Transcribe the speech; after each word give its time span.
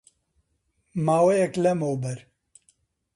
ماوەیەک 1.05 1.53
لە 1.63 1.71
مەوبەر 1.81 2.19